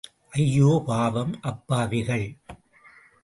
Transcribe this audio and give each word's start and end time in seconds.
ஐயோ, 0.35 0.83
பாவம் 0.85 1.39
அப்பாவிகள்! 1.41 2.25